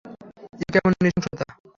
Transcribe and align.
এ 0.55 0.65
কেমন 0.73 0.91
নৃশংসতা? 0.97 1.45